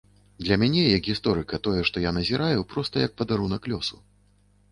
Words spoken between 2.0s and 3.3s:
я назіраю, проста як